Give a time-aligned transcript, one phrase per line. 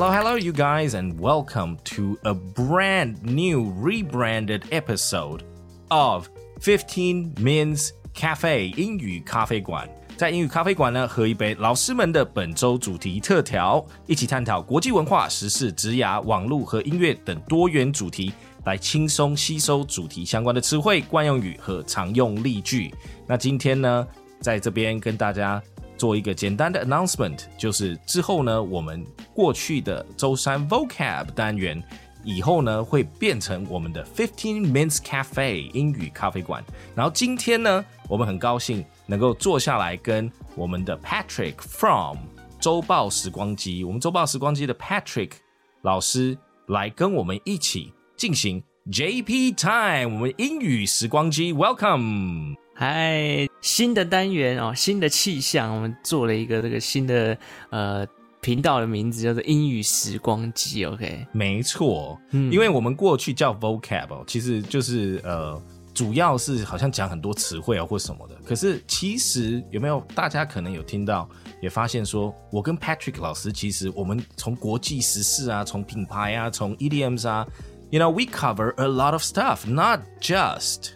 [0.00, 5.42] Hello, hello, you guys, and welcome to a brand new rebranded episode
[5.90, 6.26] of
[6.58, 9.86] 15 Minutes Cafe 英语咖啡馆。
[10.16, 18.32] 在英语咖啡馆呢，喝一杯老师们的本周主题特调，一起探讨国际文化、时事、职涯、网络和音乐等多元主题，
[18.64, 22.90] 来轻松吸收主题相关的词汇、惯用语和常用例句。
[23.26, 24.06] 那今天呢，
[24.40, 25.62] 在这边跟大家
[26.00, 29.04] 做一个简单的 announcement，就是之后呢，我们
[29.34, 31.82] 过去的周三 vocab 单元。
[32.22, 36.62] 以后呢会变成我们的 Fifteen Minutes Cafe 英语咖啡馆。
[36.94, 42.18] 然后今天呢，我们很高兴能够坐下来跟我们的 Patrick from
[42.60, 45.32] 周报时光机，我们周报时光机的 Patrick
[45.80, 46.36] 老师
[46.68, 52.56] 来跟我们一起进行 JP Time，我们英语时光机，Welcome！
[52.80, 57.36] 嗨，新的单元哦，新的气象，我们做了一个这个新的
[57.68, 58.08] 呃。
[58.40, 61.26] 频道的名字叫做英语时光机，OK？
[61.30, 68.34] 没错，嗯，因为我们过去叫 vocab，其实就是呃，主要是好像讲很多词汇啊或什么的。
[68.42, 71.28] 可是其实有没有大家可能有听到，
[71.60, 77.46] 也发现说，我跟 Patrick 老师其实我们从国际时事啊，从品牌啊，从 EDMs 啊
[77.90, 80.92] ，you know we cover a lot of stuff，not just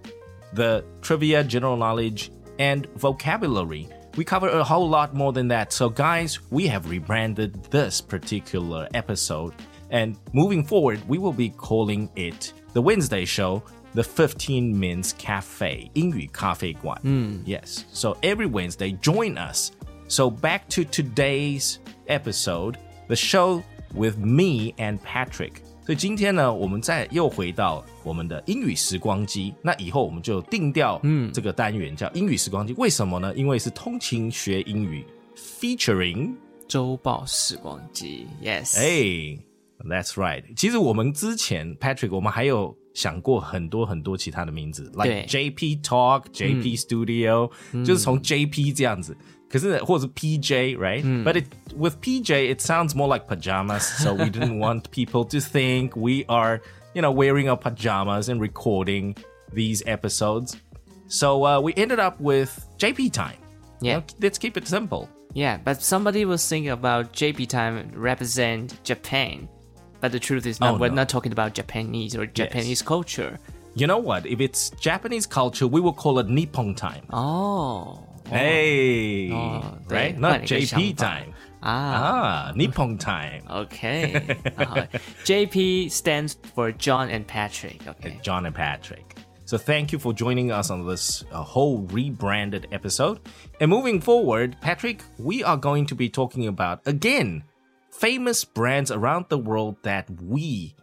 [0.54, 3.88] the trivia, general knowledge and vocabulary.
[4.18, 5.72] We cover a whole lot more than that.
[5.72, 9.54] So, guys, we have rebranded this particular episode.
[9.92, 15.90] And moving forward, we will be calling it the Wednesday show, the 15 Minutes Cafe,
[15.94, 17.00] 英语咖啡馆.
[17.04, 17.44] Mm.
[17.46, 17.86] Yes.
[17.92, 19.72] So every Wednesday, join us.
[20.08, 25.63] So back to today's episode, the show with me and Patrick.
[25.85, 29.55] 所以今天呢，我们再又回到我们的英语时光机。
[29.61, 32.73] 那以后我们就定掉，嗯，这个单元叫英语时光机。
[32.79, 33.35] 为什么呢？
[33.35, 35.05] 因为是通勤学英语
[35.37, 36.33] ，featuring
[36.67, 38.27] 周报时光机。
[38.43, 39.39] Yes，哎
[39.87, 40.43] ，That's right。
[40.57, 47.51] 其实我们之前 Patrick，我们还有想过很多很多其他的名字，like JP Talk、JP Studio，
[47.85, 49.15] 就是从 JP 这样子。
[49.49, 51.05] because it was PJ, right?
[51.05, 51.25] Mm.
[51.25, 51.47] But it,
[51.77, 53.87] with PJ, it sounds more like pajamas.
[53.87, 56.61] So we didn't want people to think we are,
[56.95, 59.17] you know, wearing our pajamas and recording
[59.53, 60.57] these episodes.
[61.07, 63.39] So uh, we ended up with JP time.
[63.81, 65.09] Yeah, let's keep it simple.
[65.35, 69.49] Yeah, but somebody was thinking about JP time represent Japan,
[70.01, 72.83] but the truth is, not, oh, we're not talking about Japanese or Japanese yes.
[72.83, 73.39] culture.
[73.75, 74.27] You know what?
[74.27, 77.05] If it's Japanese culture, we will call it Nippon time.
[77.13, 78.07] Oh.
[78.29, 80.19] Hey, oh, right?
[80.19, 81.35] Not JP time.
[81.63, 83.43] Ah, ah Nippon time.
[83.51, 84.15] Okay.
[84.59, 84.87] uh,
[85.25, 87.87] JP stands for John and Patrick.
[87.87, 88.19] Okay.
[88.23, 89.17] John and Patrick.
[89.47, 93.21] So thank you for joining us on this uh, whole rebranded episode.
[93.61, 97.45] And moving forward, Patrick, we are going to be talking about again
[97.91, 100.75] famous brands around the world that we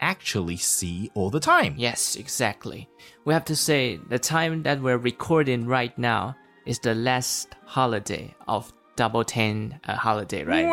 [0.00, 1.74] actually see all the time.
[1.76, 2.88] Yes, exactly.
[3.24, 6.36] We have to say the time that we're recording right now
[6.67, 10.65] is the last holiday of double ten uh, holiday, right?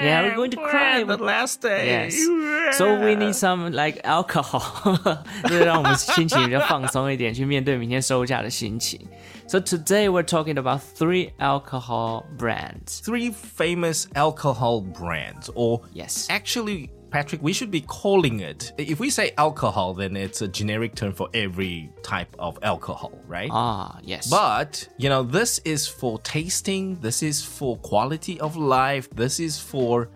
[0.00, 1.02] yeah, we're going to cry.
[1.02, 1.86] The last day.
[1.86, 2.76] Yes.
[2.78, 4.62] So we need some like alcohol，
[5.42, 9.00] 就是让我们心情比较放松一点，去面对明天收假的心情。
[9.46, 13.02] So today we're talking about three alcohol brands.
[13.04, 18.71] Three famous alcohol brands, or yes, actually Patrick, we should be calling it.
[18.77, 23.49] If we say alcohol, then it's a generic term for every type of alcohol, right?
[23.51, 24.29] Ah, yes.
[24.29, 29.59] But, you know, this is for tasting, this is for quality of life, this is
[29.59, 30.09] for,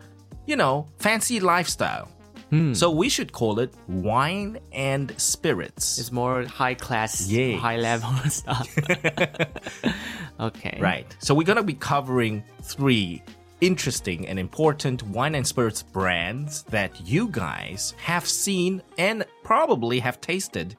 [0.45, 2.09] you know, fancy lifestyle.
[2.51, 2.73] Hmm.
[2.73, 5.97] So we should call it wine and spirits.
[5.97, 7.59] It's more high class, yes.
[7.59, 8.69] high level stuff.
[10.39, 10.77] okay.
[10.79, 11.15] Right.
[11.17, 13.23] So we're going to be covering three
[13.63, 20.19] interesting and important wine and spirits brands that you guys have seen and probably have
[20.19, 20.75] tasted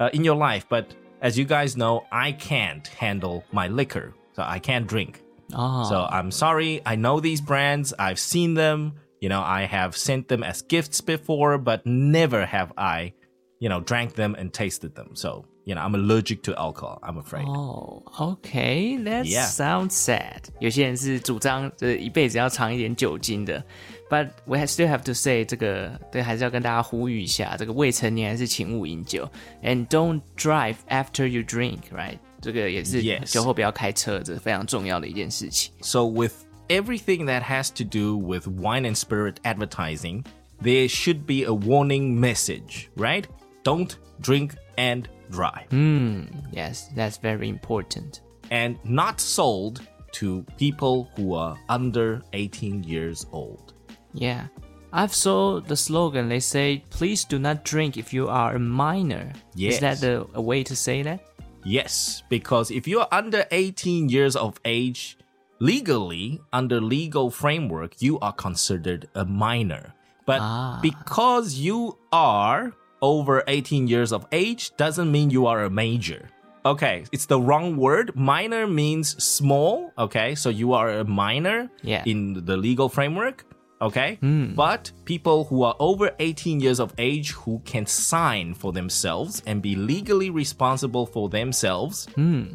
[0.00, 0.66] uh, in your life.
[0.68, 5.22] But as you guys know, I can't handle my liquor, so I can't drink.
[5.52, 5.86] Oh.
[5.88, 6.80] So I'm sorry.
[6.86, 7.92] I know these brands.
[7.98, 8.94] I've seen them.
[9.20, 13.12] You know, I have sent them as gifts before, but never have I,
[13.58, 15.14] you know, drank them and tasted them.
[15.14, 16.99] So you know, I'm allergic to alcohol.
[17.03, 17.45] I'm afraid.
[17.47, 19.45] Oh, okay, that yeah.
[19.45, 20.45] sounds sad.
[20.59, 23.63] 有些人是主张就是一辈子要尝一点酒精的，
[24.09, 29.29] But we still have to say 这个对，还是要跟大家呼吁一下，这个未成年还是请勿饮酒，
[29.63, 32.17] and don't drive after you drink, right？
[32.41, 35.71] 这个也是酒后不要开车，这是非常重要的一件事情。
[35.81, 36.33] So with
[36.69, 40.23] everything that has to do with wine and spirit advertising,
[40.61, 43.25] there should be a warning message, right?
[43.64, 45.68] Don't drink and drive.
[45.70, 48.20] Mm, yes, that's very important.
[48.50, 49.82] And not sold
[50.12, 53.74] to people who are under 18 years old.
[54.12, 54.46] Yeah.
[54.92, 56.28] I've saw the slogan.
[56.28, 59.74] They say, "Please do not drink if you are a minor." Yes.
[59.74, 61.20] Is that the, a way to say that?
[61.64, 65.18] Yes, because if you're under 18 years of age,
[65.58, 69.94] legally, under legal framework, you are considered a minor.
[70.26, 72.72] But because you are
[73.04, 76.30] over 18 years of age, doesn't mean you are a major.
[76.64, 78.16] Okay, it's the wrong word.
[78.16, 79.92] Minor means small.
[79.98, 82.02] Okay, so you are a minor Yeah.
[82.06, 83.44] in the legal framework.
[83.82, 84.16] Okay,
[84.56, 89.60] but people who are over 18 years of age who can sign for themselves and
[89.60, 92.08] be legally responsible for themselves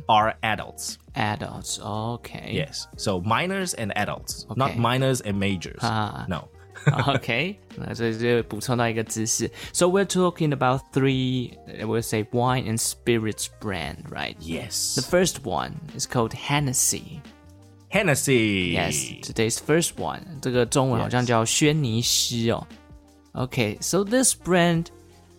[0.07, 0.97] are adults.
[1.15, 1.79] Adults.
[1.79, 2.49] Okay.
[2.51, 5.81] Yes, so minors and adults, not minors and majors.
[5.83, 6.25] Ah.
[6.27, 6.47] No.
[6.86, 9.50] okay， 那这就补充到一个知识。
[9.72, 14.36] So we're talking about three, uh, we'll say wine and spirits brand, right?
[14.40, 14.94] Yes.
[14.94, 17.22] The first one is called Hennessy.
[17.88, 18.75] Hennessy.
[18.75, 20.40] Yes, today's first one.
[20.42, 22.66] 这个中文好像叫轩尼诗哦。
[23.32, 24.86] Okay, so this brand,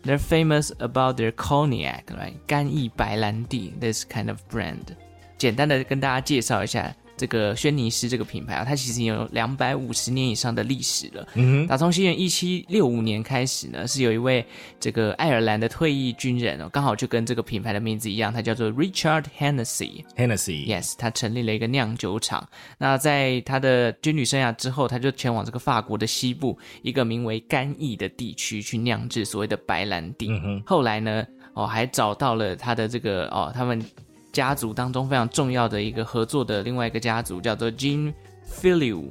[0.03, 2.33] they're famous about their cognac, right?
[2.47, 4.95] 干邑白兰地 this kind of brand.
[5.37, 11.28] 简单的跟大家介绍一下 这个轩尼诗这个品牌啊，它其实有两百五十年以上的历史了。
[11.34, 14.42] 嗯，打从西元一七六五年开始呢，是有一位
[14.80, 20.02] 这个爱尔兰的退役军人哦，刚好就跟这个品牌的名字一样，他叫做 Richard Hennessy。
[20.16, 20.66] Hennessy.
[20.66, 22.48] Yes，他成立了一个酿酒厂。
[22.78, 30.30] 那在他的军旅生涯之后，他就前往这个法国的西部一个名为干邑的地区去酿制所谓的白兰地。
[30.64, 33.84] 后来呢，哦，还找到了他的这个哦，他们
[34.32, 38.12] 家族当中非常重要的一个合作的另外一个家族，叫做 Jean
[38.48, 39.08] Fillioux，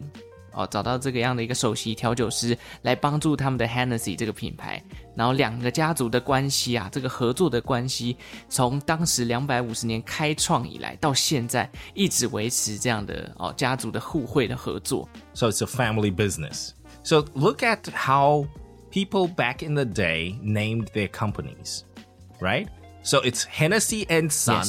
[0.54, 4.82] 哦，找到这个样的一个首席调酒师来帮助他们的 Hennessy 这个品牌。
[5.16, 8.16] 然后两个家族的关系啊，这个合作的关系，
[8.48, 15.08] 从当时两百五十年开创以来到现在，一直维持这样的哦家族的互惠的合作。
[15.34, 16.70] So it's a family business.
[17.04, 18.48] So look at how
[18.92, 21.82] people back in the day named their companies,
[22.40, 22.68] right?
[23.04, 24.66] So it's Hennessy and Son.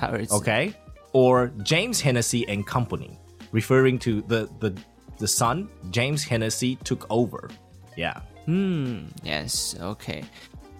[0.00, 0.72] 他儿子 okay?
[1.12, 3.10] Or James Hennessy and Company,
[3.52, 4.74] referring to the the
[5.18, 7.48] the son, James Hennessy took over.
[7.96, 8.20] Yeah.
[9.24, 10.22] Yes，OK，、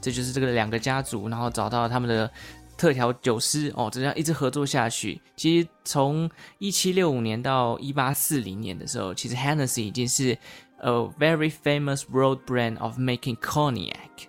[0.00, 2.30] 这就是这个两个家族，然后找到他们的
[2.76, 5.20] 特调酒师哦，这样一直合作下去。
[5.34, 10.36] 其实从一七六五年到一八四零年的时候，其实 Hennessy 已经是
[10.78, 14.28] a very famous world brand of making cognac.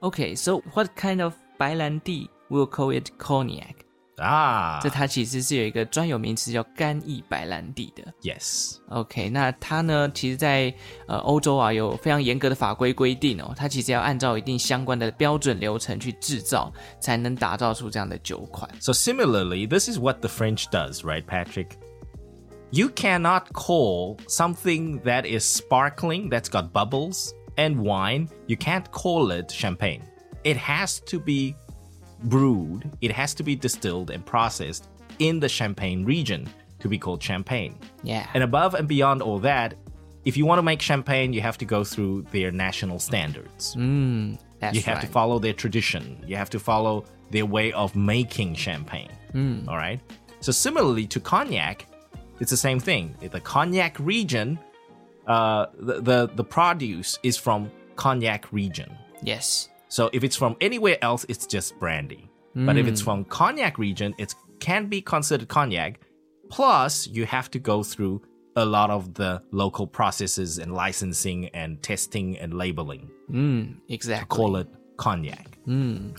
[0.00, 3.74] Okay, so what kind of 白兰地 we'll call it cognac？
[4.20, 4.80] Ah.
[4.82, 8.02] 这它其实是有一个专有名词叫干邑白兰地的。
[8.20, 8.78] yes.
[8.88, 10.74] OK，那它呢，其实在，
[11.06, 18.68] 呃欧洲啊有非常严格的法规规定哦，它其实要按照一定相关的标准流程去制造，才能打造出这样的酒款。
[18.80, 21.78] So similarly, this is what the French does, right, Patrick?
[22.72, 29.30] You cannot call something that is sparkling, that's got bubbles, and wine, you can't call
[29.30, 30.02] it champagne.
[30.42, 31.54] It has to be
[32.23, 34.87] brewed, it has to be distilled and processed
[35.19, 36.49] in the Champagne region
[36.79, 37.77] to be called champagne.
[38.03, 39.75] Yeah，And above and beyond all that,
[40.25, 43.75] if you want to make champagne, you have to go through their national standards.
[44.59, 46.23] that's You have to follow their tradition.
[46.27, 49.09] You have to follow their way of making champagne.
[49.67, 49.99] All right.
[50.41, 51.87] So similarly to cognac,
[52.39, 53.15] it's the same thing.
[53.21, 54.59] The cognac region,
[55.27, 58.91] uh, the, the the produce is from cognac region.
[59.21, 62.27] Yes，So if it's from anywhere else, it's just brandy.
[62.55, 63.05] But if it's hmm.
[63.05, 65.99] from cognac region, it can be considered cognac.
[66.49, 68.23] Plus, you have to go through
[68.55, 73.11] a lot of the local processes and licensing and testing and labeling.
[73.27, 74.35] Hmm, 嗯，exactly。
[74.35, 75.59] Call it cognac.
[75.65, 76.13] Hmm.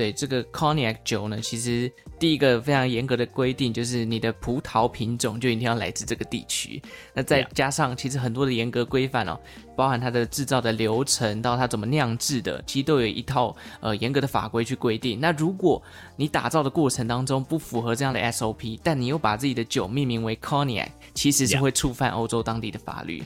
[0.00, 6.80] 对这个 cognac 酒呢，其实第一个非常严格的规定就是你的葡萄品种就一定要来自这个地区。
[7.12, 9.38] 那再加上其实很多的严格规范哦，
[9.76, 15.20] 包含它的制造的流程到它怎么酿制的，其实都有一套呃严格的法规去规定。
[15.20, 15.82] 那如果
[16.16, 23.22] 你打造的过程当中不符合这样的 SOP，但你又把自己的酒命名为 cognac，其实是会触犯欧洲当地的法律。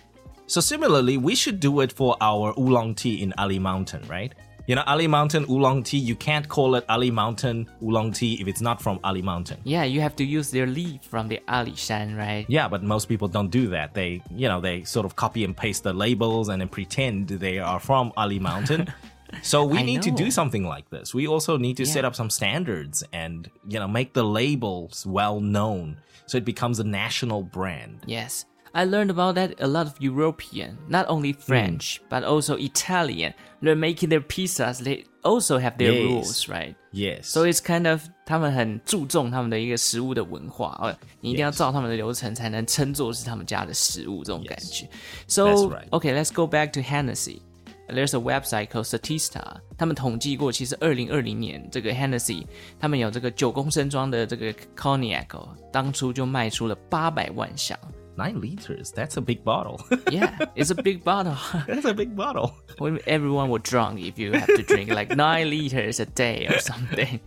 [0.49, 4.33] So similarly, we should do it for our oolong tea in Ali Mountain, right?
[4.67, 8.49] You know, Ali Mountain oolong tea, you can't call it Ali Mountain oolong tea if
[8.49, 9.61] it's not from Ali Mountain.
[9.65, 12.47] Yeah, you have to use their leaf from the Ali Shan, right?
[12.49, 13.93] Yeah, but most people don't do that.
[13.93, 17.59] They, you know, they sort of copy and paste the labels and then pretend they
[17.59, 18.91] are from Ali Mountain.
[19.43, 21.13] so we I need to do something like this.
[21.13, 25.41] We also need to set up some standards and, you know, make the labels well
[25.41, 28.05] known so it becomes a national brand.
[28.07, 28.47] Yes.
[28.74, 33.34] I learned about that a lot of European, not only French but also Italian.
[33.64, 34.84] They're making their pizzas.
[34.84, 36.04] They also have their Yes.
[36.04, 36.76] rules, right?
[36.92, 37.24] Yes.
[37.24, 41.58] So it's kind of 他们很注重他们的一个食物的文化，呃，你一定要 Yes.
[41.58, 44.86] 照他们的流程才能称作是他们家的食物这种感觉。
[44.86, 45.90] That's So right.
[45.90, 47.42] okay, let's go back to Hennessy.
[47.88, 49.42] There's a website called Statista，
[49.76, 52.46] 他们统计过，其实二零二零年这个 Hennessy
[52.80, 57.76] 他们有这个九公升装的这个 cognac，、哦、当初就卖出了八百万箱。
[58.17, 58.91] Nine liters.
[58.93, 59.81] That's a big bottle.
[60.11, 61.37] Yeah, it's a big bottle.
[61.67, 62.55] That's a big bottle.
[62.79, 66.59] When everyone were drunk if you have to drink like nine liters a day or
[66.61, 67.21] something.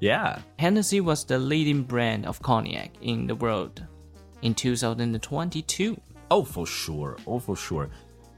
[0.00, 0.38] Yeah.
[0.58, 3.82] Hennessy was the leading brand of cognac in the world
[4.42, 6.00] in 2022.
[6.30, 7.16] Oh, for sure.
[7.26, 7.88] Oh, for sure.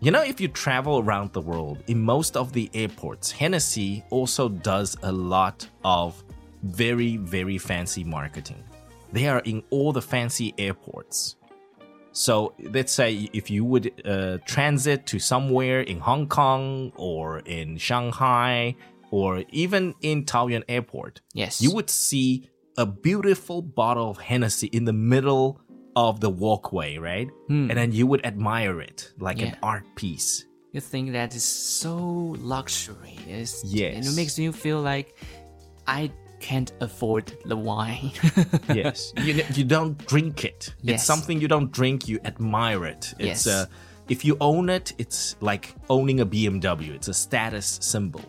[0.01, 4.49] You know, if you travel around the world, in most of the airports, Hennessy also
[4.49, 6.25] does a lot of
[6.63, 8.65] very, very fancy marketing.
[9.13, 11.37] They are in all the fancy airports.
[12.13, 17.79] So let's say if you would uh, transit to somewhere in Hong Kong or in
[17.79, 18.75] Shanghai
[19.11, 21.61] or even in Taoyuan Airport, Yes.
[21.61, 25.61] you would see a beautiful bottle of Hennessy in the middle
[25.97, 27.29] of the walkway, right?
[27.49, 29.65] And then you would admire it like an Hmm.
[29.65, 30.45] Art piece.
[30.73, 31.97] You think that is so
[32.39, 33.19] luxury.
[33.27, 33.97] It's, Yes.
[33.97, 35.17] And it makes you feel like
[35.87, 38.12] I can't afford the wine.
[38.74, 40.74] yes, you you don't drink it.
[40.82, 40.96] Yes.
[41.02, 42.08] It's something you don't drink.
[42.08, 43.14] You admire it.
[43.20, 43.48] It's Yes.
[43.48, 43.66] uh,
[44.10, 46.94] if you own it, it's like owning a BMW.
[46.94, 48.22] It's a status symbol.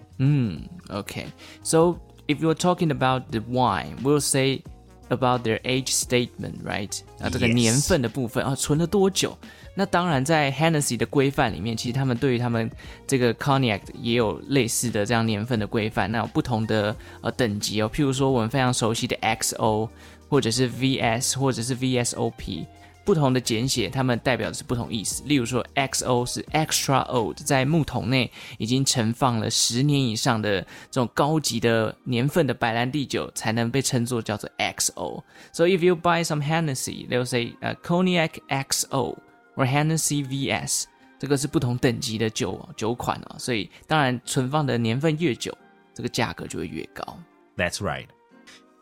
[0.90, 1.26] okay.
[1.62, 4.62] So if you're talking about the wine, we'll say
[5.10, 6.94] about their age statement, right?
[7.20, 7.54] 啊，这个 Yes.
[7.54, 9.36] 年份的部分啊，存了多久？
[9.73, 12.69] 那当然，在 Hennessy 的规范里面，其实他们对于他们
[13.07, 17.89] 这个 Cognac 也有类似的这样年份的规范，那有不同的呃等级哦。
[17.93, 19.89] 譬如说我们非常熟悉的 XO，
[20.27, 22.65] 或者是 VS，或者是 VSOP。
[23.03, 25.23] 不同的简写，它们代表的是不同意思。
[25.25, 30.61] 例如说，XO 是 extra old，在木桶内已经盛放了十年以上的
[30.91, 35.23] 这种高级的年份的白兰地酒，才能被称作叫做 XO。
[35.51, 39.17] So if you buy some Hennessy, they'll say 呃、cognac XO
[39.55, 40.85] or Hennessy VS，
[41.19, 43.35] 这个是不同等级的酒酒款啊。
[43.37, 45.55] 所以当然存放的年份越久，
[45.93, 47.17] 这个价格就会越高。
[47.57, 48.07] That's right.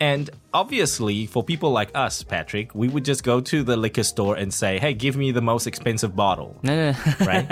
[0.02, 4.38] And obviously, for people like us, Patrick, we would just go to the liquor store
[4.38, 6.94] and say, "Hey, give me the most expensive bottle." 那
[7.26, 7.48] Right?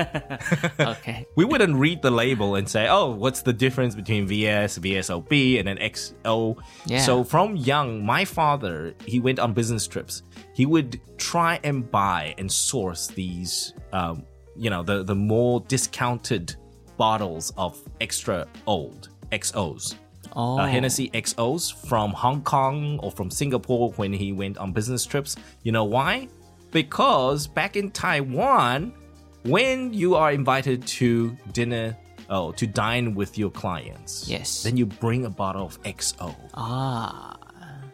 [0.79, 5.67] OK，we wouldn't read the label and say, oh, what's the difference between VS, VSOP, and
[5.67, 6.57] then XO?
[6.85, 7.01] Yeah.
[7.01, 10.23] So from young, my father, he went on business trips.
[10.53, 14.23] He would try and buy and source these, um,
[14.55, 16.55] you know, the, the more discounted
[16.97, 19.95] bottles of extra old XOs.
[20.37, 25.35] 哦、Uh, Hennessy XOs from Hong Kong or from Singapore when he went on business trips.
[25.63, 26.27] You know why?
[26.71, 28.93] Because back in Taiwan,
[29.43, 31.97] when you are invited to dinner,
[32.29, 34.61] oh, to dine with your clients, Yes.
[34.61, 36.35] then you bring a bottle of XO.
[36.53, 37.35] Ah.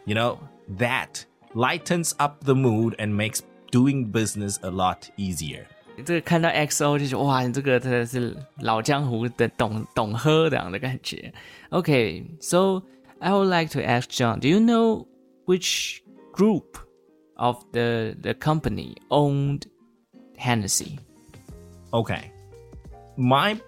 [0.04, 0.38] You know,
[0.76, 1.24] that
[1.54, 5.66] lightens up the mood and makes doing business a lot easier.
[6.05, 11.33] 这个看到 XO 就觉得哇，你这个真的是老江湖的懂懂喝这样的感觉。
[11.71, 12.83] Okay, so
[13.19, 15.07] I would like to ask John, do you know
[15.45, 16.77] which group
[17.35, 19.63] of the the company owned
[20.37, 20.99] Hennessy?
[21.91, 22.31] Okay.
[23.17, 23.59] My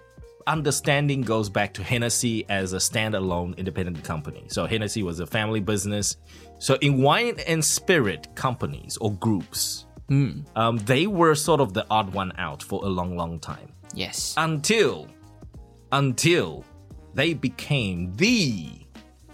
[0.46, 4.44] understanding goes back to Hennessy as a standalone independent company.
[4.48, 6.16] So Hennessy was a family business.
[6.58, 12.13] So in wine and spirit companies or groups, um, they were sort of the odd
[12.13, 14.33] one out for a long, long time Yes.
[14.37, 15.07] until
[15.91, 16.63] until
[17.13, 18.69] they became the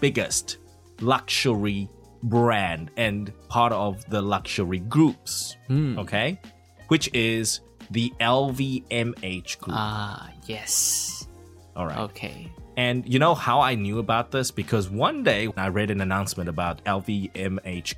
[0.00, 0.58] biggest
[1.00, 1.88] luxury
[2.22, 5.56] brand and part of the luxury groups.
[5.70, 6.40] Okay,
[6.88, 9.76] which is the LVMH group.
[9.76, 11.28] Ah, yes.
[11.76, 11.98] All right.
[11.98, 12.50] Okay.
[12.76, 14.50] And you know how I knew about this?
[14.50, 17.94] Because one day I read an announcement about LVMH,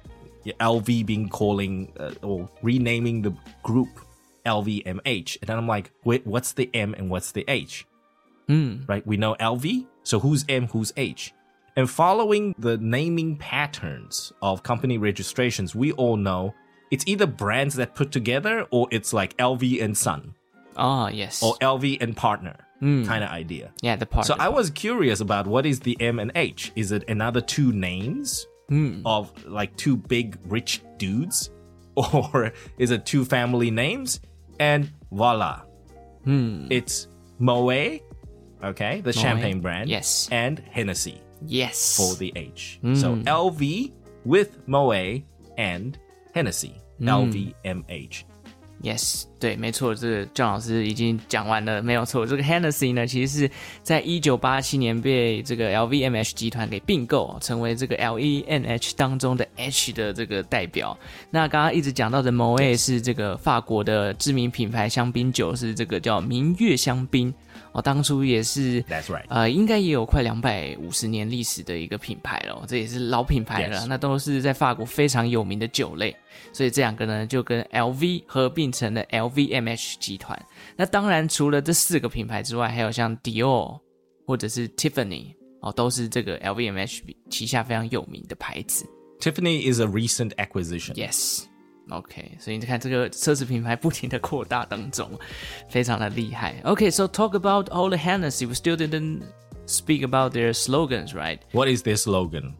[0.55, 3.89] LV being calling uh, or renaming the group
[4.45, 5.39] LVMH.
[5.41, 7.87] And then I'm like, wait, what's the M and what's the H?
[8.49, 9.05] Right?
[9.07, 9.87] We know LV.
[10.05, 11.33] So who's M, who's H?
[11.77, 16.55] And following the naming patterns of company registrations, we all know
[16.91, 20.35] it's either brands that put together or it's like LV and Son
[20.77, 21.43] Ah, yes.
[21.43, 23.73] or LV and partner kind of idea.
[23.83, 24.27] yeah, the part.
[24.27, 26.71] So I was curious about what is the M and H?
[26.77, 29.03] Is it another two names Hmm.
[29.07, 31.51] of like two big rich dudes?
[31.97, 34.21] Or is it two family names?
[34.61, 35.63] And voila.
[36.25, 36.67] Hmm.
[36.71, 37.09] It's
[37.39, 38.03] Moet,
[38.63, 39.89] okay, the champagne brand.
[39.89, 40.29] yes.
[40.31, 41.97] And Hennessy yes.
[41.97, 42.79] for the H.
[42.83, 42.95] Hmm.
[42.95, 43.93] So LV
[44.25, 45.23] with Moet
[45.57, 45.99] and
[46.35, 46.81] Hennessy.
[47.01, 48.25] LVMH.
[48.87, 52.25] Yes，对，没错，这个郑老师已经讲完了，没有错。
[52.25, 53.51] 这个 Hennessy 呢，其实是
[53.83, 60.97] 在一九八七年被这个 LVMH 集团给并购，成为这个 LENH 当中的 H 的这个代表。
[61.31, 67.35] 那刚刚一直讲到的 Moet 是这个法国的知名品牌香槟酒，是这个叫明月香槟。
[67.77, 73.85] 哦，当初也是，That's right，呃，应该也有快两百五十年历史的一个品牌了，这也是老品牌了。
[73.87, 76.17] 那都是在法国非常有名的酒类，
[76.55, 80.41] 所以这两个呢就跟 LV 合并成了 LVMH 集团。
[80.75, 83.79] 那当然，除了这四个品牌之外，还有像 Dior
[84.27, 88.87] 或者是 Tiffany 哦，都是这个 LVMH 旗下非常有名的牌子。
[89.21, 90.95] Tiffany is a recent acquisition.
[90.95, 91.45] Yes.
[91.90, 95.10] OK，所以你看这个奢侈品牌不停的扩大当中，
[95.70, 96.56] 非常的厉害。
[96.64, 98.46] OK，so talk about all the Hennessy.
[98.46, 99.24] We still didn't
[99.68, 101.40] speak about their slogans, right?
[101.52, 102.54] What is their slogan?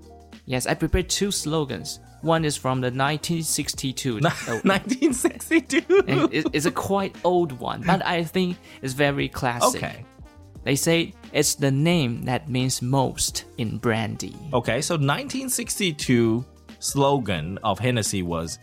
[0.46, 2.00] Yes, I prepared two slogans.
[2.24, 4.20] One is from the 1962.
[4.20, 5.84] 1962.
[6.54, 9.82] it's a quite old one, but I think it's very classic.
[9.82, 10.06] Okay.
[10.64, 14.36] They say it's the name that means most in brandy.
[14.54, 16.44] Okay, so 1962
[16.80, 18.60] slogan of Hennessy was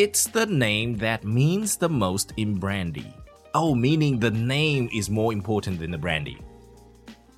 [0.00, 3.12] it's the name that means the most in brandy.
[3.52, 6.38] Oh, meaning the name is more important than the brandy.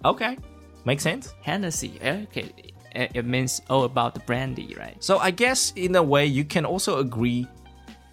[0.05, 0.39] Okay,
[0.85, 1.35] makes sense.
[1.43, 1.99] Hennessy.
[2.01, 2.53] Okay,
[2.95, 4.97] it means all about the brandy, right?
[5.03, 7.49] So I guess in a way you can also agree.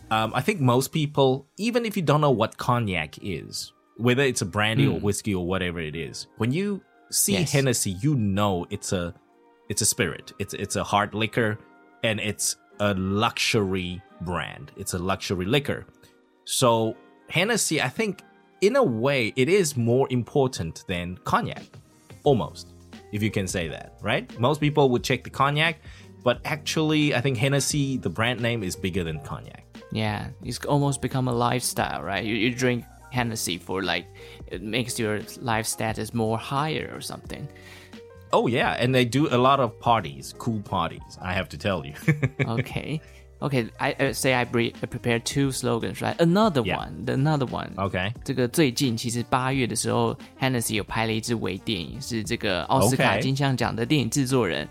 [0.10, 4.42] Um, I think most people, even if you don't know what cognac is, whether it's
[4.42, 4.96] a brandy mm.
[4.96, 5.06] or hmm.
[5.06, 7.52] whiskey or whatever it is, when you see yes.
[7.52, 9.14] Hennessy, you know it's a
[9.70, 10.34] it's a spirit.
[10.40, 11.60] It's it's a hard liquor,
[12.04, 14.72] and it's a luxury brand.
[14.78, 15.86] It's a luxury liquor.
[16.46, 16.96] So
[17.30, 18.24] Hennessy, I think,
[18.62, 21.64] in a way, it is more important than cognac,
[22.24, 22.74] almost,
[23.12, 24.38] if you can say that, right?
[24.40, 25.80] Most people would check the cognac,
[26.24, 29.64] but actually, I think Hennessy, the brand name, is bigger than cognac.
[29.92, 32.24] Yeah, it's almost become a lifestyle, right?
[32.24, 34.06] You, you drink Hennessy for like,
[34.48, 37.48] it makes your life status more higher or something.
[38.33, 41.19] Oh yeah, and they do a lot of parties, cool parties.
[41.23, 41.95] I have to tell you.
[42.47, 43.01] okay.
[43.43, 46.19] Okay, I uh, say I, pre I prepared two slogans, right?
[46.19, 46.79] Another yeah.
[46.79, 47.75] one, the another one.
[47.77, 54.67] Okay，这个最近其实八月的时候，Hennessy 有拍了一支微电影，是这个奥斯卡金像奖的电影制作人，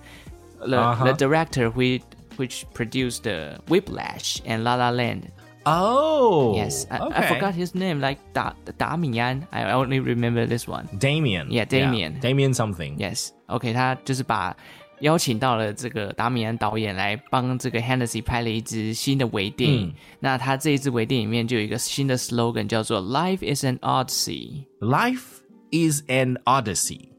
[0.58, 1.04] the uh -huh.
[1.04, 2.02] the director which
[2.38, 5.26] which produced the Whiplash and La La Land.
[5.69, 6.55] Oh.
[6.57, 6.87] Yes.
[6.91, 7.15] I, okay.
[7.15, 9.47] I forgot his name, like da, Damien.
[9.53, 10.89] I only remember this one.
[10.99, 11.51] Damien.
[11.51, 12.15] Yeah, Damien.
[12.15, 12.99] Yeah, Damien something.
[12.99, 13.33] Yes.
[13.49, 14.57] Okay, OK，他就是把
[15.01, 19.89] 邀请到了这个达米安导演来帮这个 Hennessy 拍了一支新的微电影。
[19.89, 24.65] 嗯、那他这一支微电影里面就有一个新的 slogan 叫做 “Life is an odyssey”。
[24.81, 27.11] Life is an odyssey.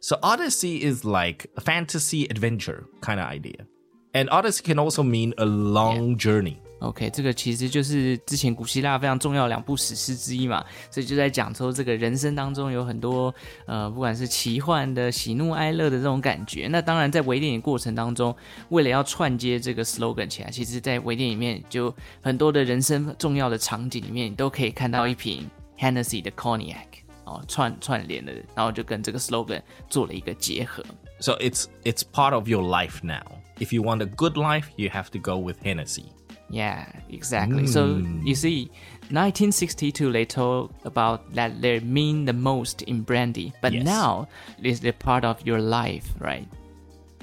[0.00, 3.66] So odyssey is like a fantasy adventure kind of idea,
[4.12, 6.16] and odyssey can also mean a long yeah.
[6.16, 6.56] journey.
[6.80, 13.34] OK，这个其实就是之前古希腊非常重要两部史诗之一嘛，所以就在讲说这个人生当中有很多
[13.64, 16.68] 呃，不管是奇幻的、喜怒哀乐的这种感觉。
[16.70, 18.36] 那当然在微电影过程当中，
[18.68, 26.76] 为了要串接这个 slogan 起来，其实在微电影里面就很多的人生重要的场景里面，你都可以看到一瓶 Hennessy 的 Cognac
[27.24, 30.84] 哦，串串联的，然后就跟这个 slogan 做了一个结合。
[31.20, 33.24] So it's it's part of your life now.
[33.58, 36.04] If you want a good life, you have to go with Hennessy.
[36.49, 37.63] Yeah, exactly.
[37.63, 37.69] Mm.
[37.69, 38.69] So you see,
[39.09, 43.85] 1962 they told about that they mean the most in brandy, but yes.
[43.85, 44.27] now
[44.61, 46.47] it's a part of your life, right?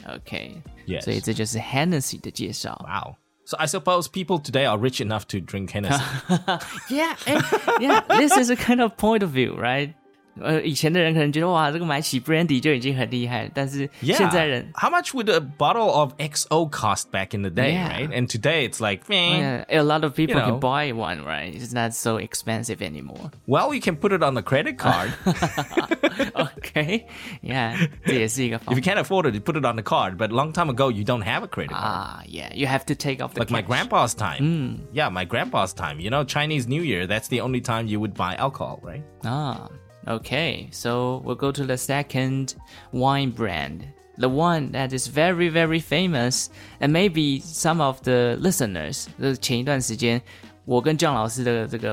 [0.09, 0.63] Okay.
[0.87, 1.05] Yes.
[1.05, 2.83] 所以这就是 Hennessy 的介绍。
[2.87, 3.17] Wow.
[3.45, 6.03] So I suppose people today are rich enough to drink Hennessy.
[6.91, 7.43] yeah, and,
[7.81, 8.01] yeah.
[8.09, 9.95] This is a kind of point of view, right?
[10.41, 17.73] 呃，以前的人可能觉得哇，这个买起 brandy 就已经很厉害了，但是现在人 how much would a bottle of XO cost back in the day,
[17.73, 17.89] yeah.
[17.89, 18.09] right?
[18.13, 21.25] And today it's like, man, yeah, a lot of people you know, can buy one,
[21.25, 21.53] right?
[21.53, 23.33] It's not so expensive anymore.
[23.49, 25.11] Well, you can put it on the credit card.
[26.37, 27.07] okay,
[27.43, 30.17] yeah, 这也是一个 If you can't afford it, you put it on the card.
[30.17, 31.83] But long time ago, you don't have a credit card.
[31.83, 33.51] Ah, yeah, you have to take off the like cash.
[33.51, 34.41] my grandpa's time.
[34.41, 34.79] Mm.
[34.93, 35.99] Yeah, my grandpa's time.
[35.99, 37.09] You know, Chinese New Year.
[37.09, 39.03] That's the only time you would buy alcohol, right?
[39.25, 39.67] Ah.
[40.08, 42.56] Okay, so we'll go to the second
[42.92, 43.88] wine brand,
[44.18, 46.50] the one that is very very famous,
[46.82, 49.08] and maybe some of the listeners,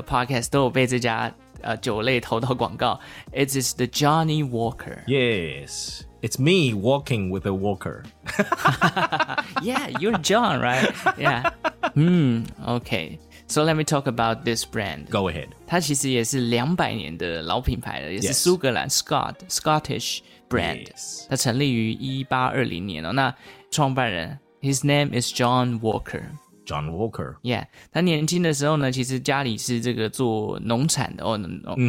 [0.03, 2.99] podcast 都有被这家呃酒类投到广告。
[3.33, 5.05] It is the Johnnie Walker.
[5.07, 6.03] Yes.
[6.23, 8.05] It's me walking with a walker.
[9.63, 10.93] yeah, you're John, right?
[11.17, 11.51] Yeah.
[11.95, 12.43] Hmm.
[12.67, 13.19] Okay.
[13.50, 15.10] So let me talk about this brand.
[15.10, 15.50] Go ahead.
[15.68, 20.88] 它其实也是两百年的老品牌了，也是苏格兰 Scott Scottish brand。
[21.30, 23.12] 它成立于一八二零年哦。
[23.12, 23.34] 那
[23.70, 26.24] 创办人 His name is John Walker。
[26.67, 27.37] John Walker.
[27.43, 31.39] Yeah，他年轻的时候呢，其实家里是这个做农产的哦，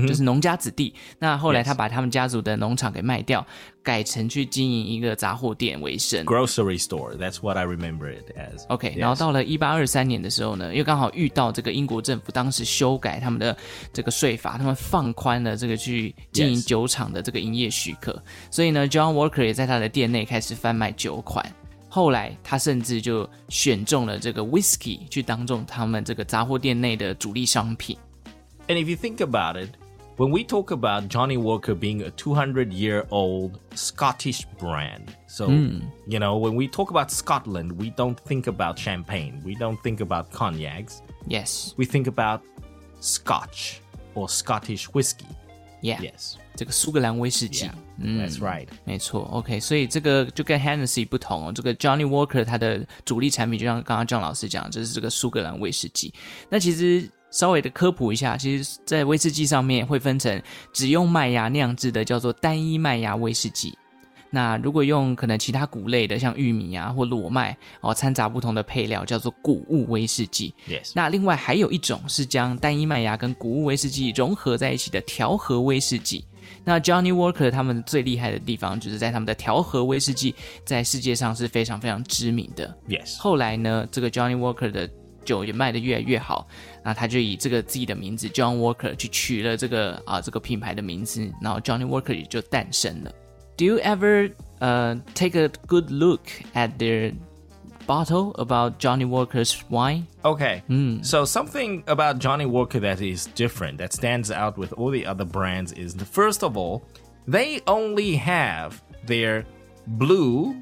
[0.08, 0.94] 就是农家子弟。
[1.20, 3.46] 那后来他把他们家族的农场给卖掉，
[3.84, 6.26] 改成去经营一个杂货店为生。
[6.26, 7.16] Grocery store.
[7.18, 8.66] That's what I remember it as.
[8.70, 13.56] OK，然后到了一八二三年的时候呢，又刚好遇到这个英国政府当时修改他们的
[13.94, 21.46] 这个税法，他们放宽了这个去经营酒厂的这个营业许可，所以呢，John Walker 也在他的店内开始贩卖酒款。
[21.94, 27.98] 后来他甚至就选中了这个 whiskey 去当中他们这个杂货店内的主力商品。
[28.70, 29.72] And if you think about it,
[30.16, 35.82] when we talk about Johnnie Walker being a 200 year old Scottish brand, so, mm.
[36.08, 40.00] you know, when we talk about Scotland, we don't think about champagne, we don't think
[40.00, 41.02] about cognacs.
[41.28, 41.74] Yes.
[41.76, 42.42] We think about
[43.02, 43.82] Scotch
[44.16, 45.28] or Scottish whiskey.
[45.82, 46.00] Yeah.
[46.00, 46.38] Yes.
[46.56, 47.66] 这个苏格兰威士忌。
[47.66, 47.74] Yeah.
[48.04, 51.52] 嗯，That's right，没错，OK，所以这个就跟 Hennessy 不同哦。
[51.54, 56.14] 这个 Johnny Walker 它的主力产品，就像刚刚 John 老师讲，就是这个苏格兰威士忌。
[56.50, 60.42] 那其实稍微的科普一下，其实，在威士忌上面会分成
[60.74, 63.78] 只用麦芽酿制的，叫做单一麦芽威士忌。
[64.34, 70.54] 那如果用可能其他谷类的，像玉米啊或裸麦哦，掺杂不同的配料，叫做谷物威士忌。
[70.70, 70.94] Yes。
[70.96, 76.24] 那另外还有一种是将单一麦芽跟谷物威士忌融合在一起的调和威士忌。
[76.64, 80.34] 那 Johnny Walker 他们最厉害的地方，就是在他们的调和威士忌
[80.66, 82.78] 在世界上是非常非常知名的。
[82.88, 83.18] Yes。
[83.20, 84.90] 后来呢，这个 Johnny Walker 的
[85.24, 86.48] 酒也卖得越来越好，
[86.84, 93.12] 那他就以这个自己的名字 John Walker 去取了这个啊这个品牌的名字，然后 Johnny Walker 也就诞生了。
[93.58, 96.22] Do you ever uh take a good look
[96.56, 97.14] at their
[97.92, 100.08] bottle about Johnnie Walker's wine.
[100.24, 100.64] Okay.
[100.70, 101.06] Mm.
[101.06, 105.26] So something about Johnnie Walker that is different, that stands out with all the other
[105.26, 106.76] brands is the first of all,
[107.28, 109.46] they only have their
[109.88, 110.56] blue,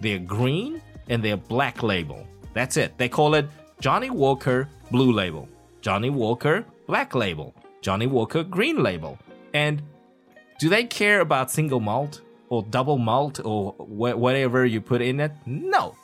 [0.00, 2.24] their green, and their black label.
[2.54, 2.96] That's it.
[2.98, 3.46] They call it
[3.80, 5.48] Johnnie Walker Blue Label,
[5.80, 9.18] Johnnie Walker Black Label, Johnnie Walker Green Label.
[9.54, 9.82] And
[10.60, 15.18] do they care about single malt or double malt or wh- whatever you put in
[15.18, 15.32] it?
[15.46, 15.96] No.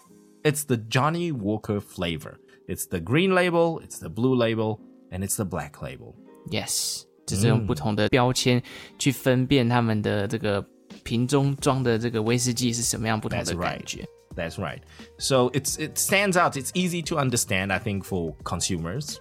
[0.45, 2.39] It's the Johnnie Walker flavor.
[2.67, 4.81] It's the green label, it's the blue label,
[5.13, 6.15] and it's the black label.
[6.51, 8.63] Yes，就是用不同的标签
[8.99, 10.65] 去分辨他们的这个
[11.05, 14.07] 瓶中装的这个威士忌是什么样不同的感觉。
[14.35, 14.59] That's right.
[14.59, 14.81] That's right.
[15.19, 16.57] So it's it stands out.
[16.57, 19.21] It's easy to understand, I think, for consumers.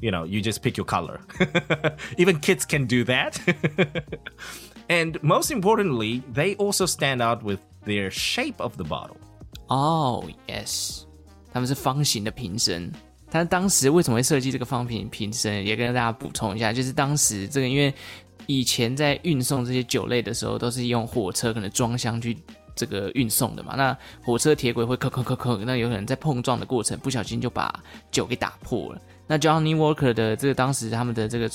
[0.00, 1.20] You know, you just pick your color.
[2.18, 3.38] Even kids can do that.
[4.88, 9.16] and most importantly, they also stand out with their shape of the bottle.
[9.68, 11.02] 哦，yes，
[11.52, 12.92] 他们是方形的瓶身。
[13.30, 15.66] 但当时为什么会设计这个方形瓶身？
[15.66, 17.92] 也跟大家补充一下，就是当时这个因为
[18.46, 22.36] 以前在运送这些酒类的时候，都是用火车可能装箱去
[22.76, 23.74] 这个运送的嘛。
[23.76, 27.74] 那火车铁轨会磕磕磕磕，那有可能在碰撞的过程不小心就把
[28.12, 29.02] 酒给打破了。
[29.26, 31.50] 那 Johnny Walker 的这个当时他们的这个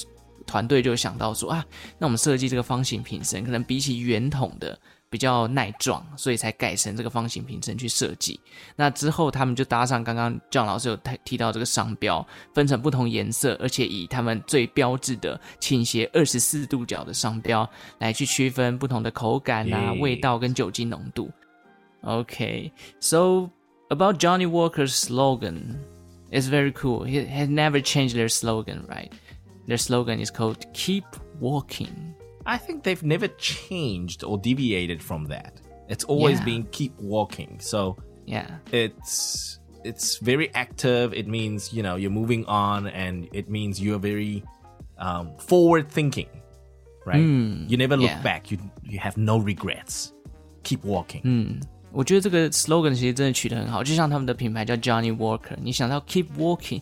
[0.45, 1.65] 团队就想到说啊，
[1.98, 4.78] 那我们设计这个方形瓶身，可能比起圆筒的。
[5.10, 8.39] 比较耐撞，所以才改成这个方形瓶身去设计。
[8.76, 17.67] 那之后，他们就搭上刚刚姜老师有提提到这个商标，分成不同颜色，而且以他们最标志的倾斜二十四度角的商标
[17.98, 21.32] 来去区分不同的口感啊、味道跟酒精浓度。
[22.04, 23.50] Okay, so
[23.89, 25.78] about Johnny Walker's slogan,
[26.32, 27.04] it's very cool.
[27.04, 29.12] He has never changed their slogan, right?
[29.67, 31.06] Their slogan is called "Keep
[31.41, 32.13] Walking."
[32.45, 35.62] I think they've never changed or deviated from that.
[35.88, 36.45] It's always yeah.
[36.45, 37.58] been keep walking.
[37.60, 41.13] So yeah, it's it's very active.
[41.13, 44.43] It means you know you're moving on, and it means you're very
[44.97, 46.30] um, forward thinking,
[47.06, 47.21] right?
[47.21, 48.21] Mm, you never look yeah.
[48.21, 48.52] back.
[48.52, 50.13] You you have no regrets.
[50.63, 51.21] Keep walking.
[51.21, 51.60] Hmm.
[51.60, 56.82] 嗯，我觉得这个 slogan 其实真的取得很好，就像他们的品牌叫 Johnnie Walker，你想到 Keep Walking，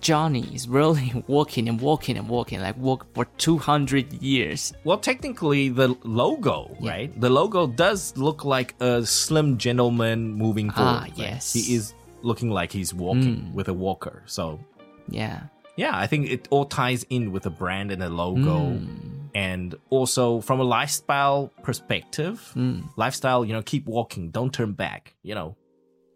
[0.00, 4.72] Johnny is really walking and walking and walking, like walk for 200 years.
[4.84, 6.90] Well, technically, the logo, yeah.
[6.90, 7.20] right?
[7.20, 11.10] The logo does look like a slim gentleman moving ah, forward.
[11.10, 11.52] Ah, yes.
[11.52, 13.54] He is looking like he's walking mm.
[13.54, 14.22] with a walker.
[14.26, 14.60] So,
[15.08, 15.44] yeah.
[15.76, 18.70] Yeah, I think it all ties in with the brand and the logo.
[18.70, 19.28] Mm.
[19.34, 22.88] And also from a lifestyle perspective, mm.
[22.96, 25.56] lifestyle, you know, keep walking, don't turn back, you know,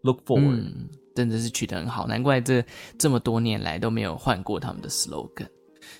[0.03, 0.89] look forward.
[1.15, 2.63] 真的是取得很好，难怪这
[2.97, 5.47] 这么多年来都没有换过他们的 slogan。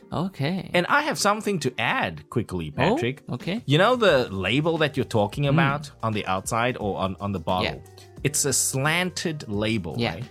[0.10, 0.70] Okay.
[0.74, 3.24] And I have something to add quickly, Patrick.
[3.28, 3.62] Oh, okay.
[3.66, 5.92] You know the label that you're talking about mm.
[6.02, 7.64] on the outside or on, on the bottle?
[7.64, 8.06] Yeah.
[8.24, 10.16] It's a slanted label, yeah.
[10.16, 10.26] right?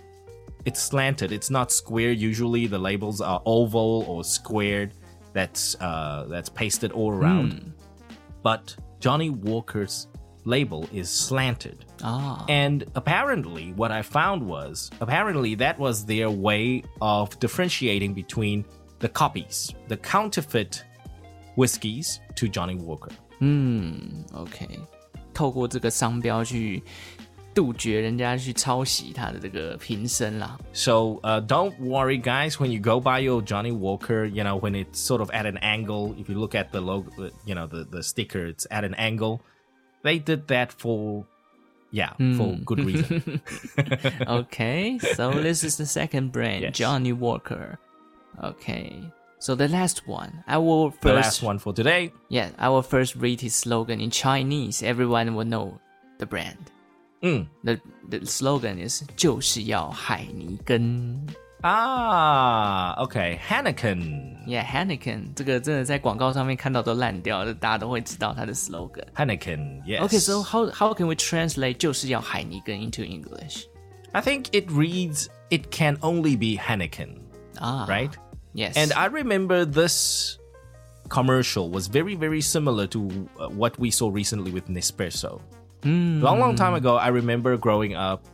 [0.65, 1.31] It's slanted.
[1.31, 2.11] It's not square.
[2.11, 4.91] Usually the labels are oval or squared.
[5.33, 7.53] That's uh, that's pasted all around.
[7.53, 7.71] Mm.
[8.43, 10.07] But Johnnie Walker's
[10.45, 11.85] label is slanted.
[12.03, 12.45] Ah.
[12.47, 18.65] And apparently, what I found was apparently that was their way of differentiating between
[18.99, 20.83] the copies, the counterfeit
[21.55, 23.11] whiskeys to Johnnie Walker.
[23.39, 24.79] Hmm, 嗯，OK，
[25.33, 26.83] 透过这个商标去
[27.53, 30.57] 杜绝人家去抄袭他的这个瓶身啦。
[30.73, 32.53] So uh, don't worry, guys.
[32.59, 35.57] When you go by your Johnnie Walker, you know when it's sort of at an
[35.57, 36.13] angle.
[36.17, 37.11] If you look at the logo,
[37.45, 39.41] you know the the sticker, it's at an angle
[40.03, 41.25] they did that for
[41.91, 42.37] yeah, mm.
[42.37, 43.41] for good reason.
[44.27, 46.77] okay, so this is the second brand, yes.
[46.77, 47.77] Johnnie Walker.
[48.43, 49.03] Okay,
[49.39, 51.03] so the last one, I will first.
[51.03, 52.13] The last one for today.
[52.29, 54.81] Yeah, I will first read his slogan in Chinese.
[54.81, 55.79] Everyone will know
[56.17, 56.71] the brand.
[57.21, 57.47] Mm.
[57.63, 61.27] The the slogan is 就是要海尼根.
[61.62, 63.40] Ah, okay.
[63.48, 64.36] Hanneken.
[64.46, 69.06] Yeah, Heineken 这个真的在广告上面看到都烂掉，这大家都会知道它的 slogan。
[69.14, 69.82] Hanneken.
[69.84, 70.00] Yes.
[70.02, 73.64] Okay, so how how can we translate 就是要海尼根 into English?
[74.12, 77.16] I think it reads it can only be Hanneken,
[77.58, 78.12] 啊 right?
[78.52, 78.76] Yes.
[78.76, 80.38] And I remember this
[81.08, 85.40] commercial was very, very similar to uh, what we saw recently with Nespresso.
[85.84, 88.24] Long, long time ago, I remember growing up.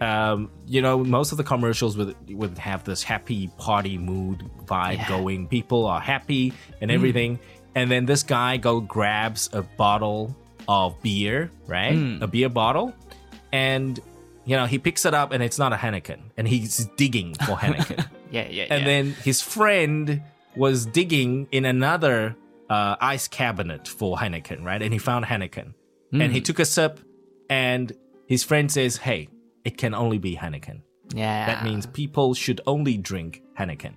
[0.00, 4.96] um, you know, most of the commercials would would have this happy party mood vibe
[4.98, 5.08] Yeah.
[5.08, 5.46] going.
[5.48, 7.38] People are happy and everything,
[7.74, 10.34] and then this guy go grabs a bottle
[10.68, 11.96] of beer, right?
[12.20, 12.92] A beer bottle,
[13.52, 13.98] and
[14.44, 17.56] you know he picks it up, and it's not a Heineken, and he's digging for
[17.62, 18.06] Heineken.
[18.30, 18.84] yeah, yeah, And yeah.
[18.84, 20.22] then his friend
[20.56, 22.36] was digging in another
[22.68, 24.82] uh, ice cabinet for Heineken, right?
[24.82, 25.74] And he found Heineken.
[26.12, 27.00] And he took a sip,
[27.50, 27.92] and
[28.28, 29.28] his friend says, Hey,
[29.64, 30.82] it can only be Heineken.
[31.14, 31.46] yeah.
[31.46, 33.94] That means people should only drink Heineken.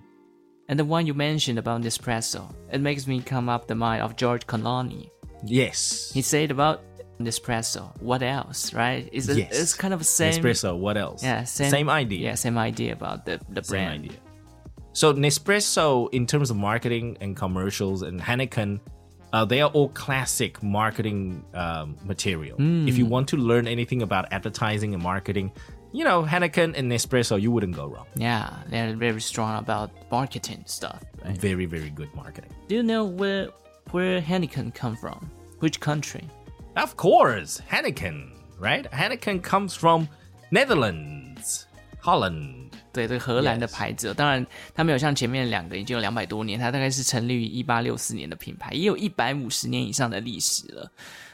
[0.68, 4.16] And the one you mentioned about Nespresso, it makes me come up the mind of
[4.16, 5.08] George Clooney.
[5.44, 6.10] Yes.
[6.12, 6.82] He said about
[7.18, 9.08] Nespresso, what else, right?
[9.12, 9.48] It's, Yes.
[9.58, 10.32] it's kind of the same.
[10.34, 11.22] Nespresso, what else?
[11.22, 12.20] Yeah, same, Same idea.
[12.20, 14.04] Yeah, same idea about the, the Same brand.
[14.04, 14.18] idea.
[14.92, 18.80] So Nespresso, in terms of marketing and commercials, and Heineken,
[19.32, 22.56] uh, they are all classic marketing um, material.
[22.88, 25.52] If you want to learn anything about advertising and marketing,
[25.92, 28.06] you know Heineken and Nespresso, you wouldn't go wrong.
[28.14, 31.02] Yeah, they're very strong about marketing stuff.
[31.24, 31.36] Right?
[31.36, 32.50] Very, very good marketing.
[32.68, 33.48] Do you know where
[33.90, 35.30] where Heineken come from?
[35.60, 36.28] Which country?
[36.76, 38.90] Of course, Heineken, right?
[38.92, 40.08] Heineken comes from
[40.50, 41.27] Netherlands,
[42.08, 42.70] Holland.
[42.90, 44.44] 对，这个荷兰的牌子哦、当然
[44.74, 50.90] 它没有像前面两个已经有两百多年，它大概是成立于一八六四年的品牌，也有一百五十年以上的历史了。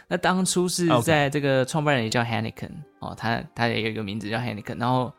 [0.08, 5.12] 那当初是在这个创办人也叫 Henneken 哦，他他也有一个名字叫 Henneken，然后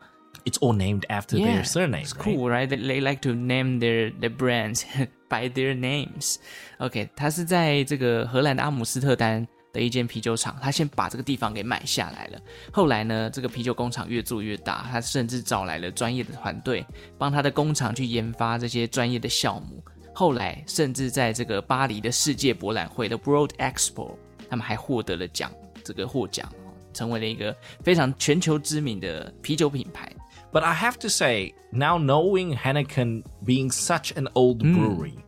[0.44, 2.04] It's all named after their surname.
[2.04, 2.68] It's cool, right?
[2.68, 4.84] They, they like to name their their brands
[5.28, 6.36] by their names.
[6.78, 12.40] OK，它是在这个荷兰的阿姆斯特丹的一间啤酒厂，他先把这个地方给买下来了。
[12.72, 16.84] 后来呢，这个啤酒工厂越做越大，他甚至找来了专业的团队，
[17.18, 19.84] 帮他的工厂去研发这些专业的酵母。
[20.14, 24.16] 后来甚至在这个巴黎的世界博览会的 World Expo，
[24.48, 25.52] 他们还获得了奖，
[25.84, 26.50] 这个获奖，
[26.94, 30.10] 成为了一个非常全球知名的啤酒品牌。
[30.52, 35.18] But I have to say, now knowing Heineken being such an old brewery.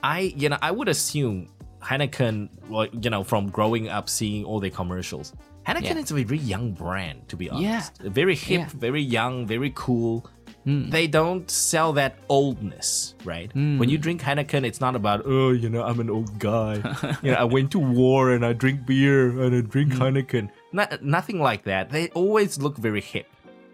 [0.00, 1.46] I you know I would assume
[1.82, 5.32] Heineken, well, you know, from growing up seeing all their commercials,
[5.66, 5.98] Heineken Yeah.
[5.98, 8.00] is a very young brand, to be honest.
[8.02, 8.10] Yeah.
[8.10, 8.68] Very hip, Yeah.
[8.74, 10.26] very young, very cool.
[10.64, 10.90] Hmm.
[10.90, 13.50] They don't sell that oldness, right?
[13.52, 13.78] Hmm.
[13.78, 16.74] When you drink Heineken, it's not about oh, you know, I'm an old guy.
[17.22, 20.02] you know, I went to war and I drink beer and I drink hmm.
[20.02, 20.50] Heineken.
[20.72, 21.90] Not, nothing like that.
[21.90, 23.26] They always look very hip.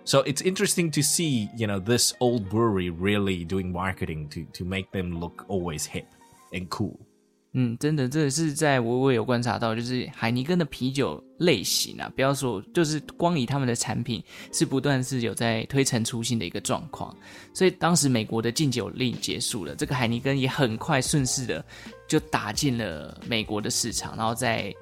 [0.05, 4.65] So it's interesting to see, you know, this old brewery really doing marketing to to
[4.65, 6.07] make them look always hip
[6.53, 6.99] and cool.
[7.53, 17.17] 嗯，真的，这也是在我我有观察到，就是海尼根的啤酒类型啊，不要说，就是光以他们的产品是不断是有在推陈出新的一个状况，
[17.55, 21.65] 所以当时美国的禁酒令结束了，这个海尼根也很快顺势的
[22.07, 24.73] 就打进了美国的市场，然后在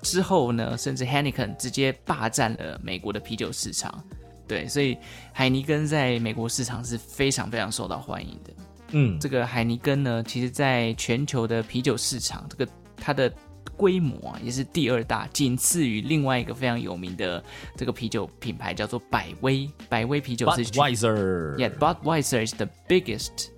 [0.00, 4.02] 之后呢，甚至 Heineken 直接霸占了美国的啤酒市场，
[4.48, 4.96] 对，所以
[5.30, 8.52] 海尼根在美国市场是非常非常受到欢迎的。
[8.94, 9.18] Mm.
[9.18, 13.32] 这个海尼根呢，其实在全球的啤酒市场，这个它的
[13.76, 17.42] 规模啊，也是第二大，仅次于另外一个非常有名的
[17.76, 19.68] 这个啤酒品牌，叫做百威。
[19.88, 21.56] 百威啤酒是 Budweiser.
[21.56, 23.48] Yeah, Budweiser is the biggest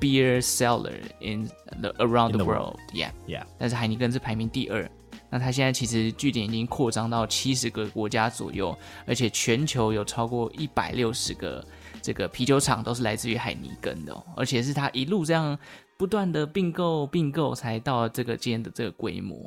[0.00, 1.50] beer seller in
[1.82, 2.78] the around the the world.
[2.94, 3.10] Yeah.
[3.28, 3.44] Yeah.
[3.58, 4.90] 但是海尼根是排名第二。
[5.28, 11.64] 那它现在其实据点已经扩张到七十个国家左右，而且全球有超过一百六十个
[12.01, 15.57] 这个啤酒厂都是来自于海尼根的、哦，而且是它一路这样
[15.97, 19.37] 不断的并购并购，才到这个今天的这个规模。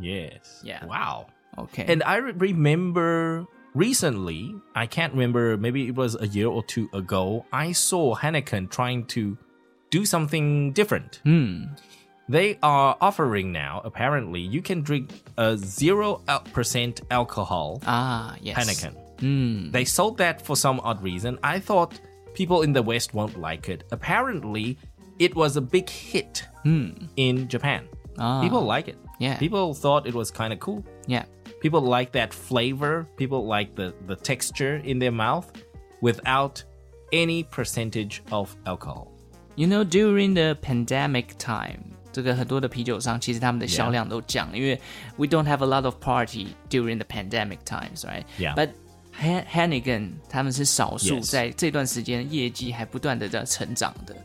[0.00, 0.64] Yes.
[0.64, 0.84] Yeah.
[0.86, 1.26] Wow.
[1.56, 6.64] OK， And I re- remember recently, I can't remember, maybe it was a year or
[6.66, 9.36] two ago, I saw Heineken trying to
[9.90, 11.20] do something different.
[12.28, 18.94] They are offering now, apparently, you can drink a 0% alcohol ah yes Heineken.
[19.20, 21.38] They sold that for some odd reason.
[21.42, 21.98] I thought
[22.34, 23.84] people in the West won't like it.
[23.90, 24.76] Apparently,
[25.18, 27.84] it was a big hit in Japan.
[28.18, 28.42] Ah.
[28.42, 28.96] People like it.
[29.18, 29.38] Yeah.
[29.38, 30.82] People thought it was kind of cool.
[31.06, 31.24] yeah
[31.60, 33.06] People like that flavor.
[33.16, 35.50] People like the, the texture in their mouth
[36.00, 36.62] without
[37.12, 39.12] any percentage of alcohol.
[39.56, 44.78] You know, during the pandemic time，这个很多的啤酒商其实他们的销量都降了因为
[45.16, 48.24] we don't have a lot of party during the pandemic times, right?
[48.38, 48.54] Yeah.
[48.54, 48.70] But
[49.19, 54.15] Han- Heineken 他们是少数在这段时间业绩还不断的在成长的。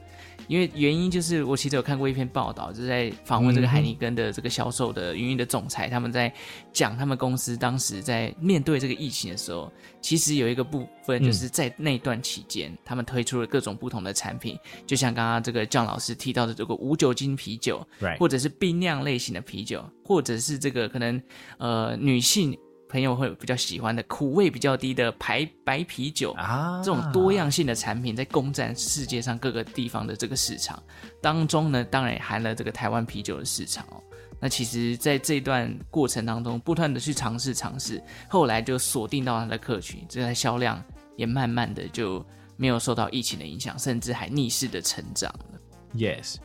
[0.47, 6.31] 因为原因就是我其实有看过一篇报道，就是在访问这个海尼根的这个销售的营运的总裁，他们在
[6.71, 17.83] 讲他们公司当时在面对这个疫情的时候，其实有一个部分就是在那段期间，他们推出了各种不同的产品，就像刚刚这个姜老师提到的这个无酒精啤酒.
[18.19, 21.23] 或者是冰酿类型的啤酒，或者是这个可能
[21.57, 22.55] 呃女性
[22.95, 30.81] 朋友会比较喜欢的苦味比较低的白白啤酒啊这种多样性的产品在攻占世界上各个地方的这个市场
[31.21, 34.01] 当中呢，当然也含了这个台湾啤酒的市场哦。
[34.39, 40.81] 那其实，在这段过程当中，不断的去尝试尝试，后来就锁定到它的客群，这台销量
[41.17, 42.25] 也慢慢的就
[42.57, 45.59] 没有受到疫情的影响，甚至还逆势的成长了。
[45.97, 46.37] Yes.